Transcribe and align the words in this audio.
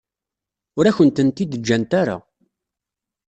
Ur 0.77 0.85
akent-tent-id-ǧǧant 0.85 1.91
ara. 2.01 2.17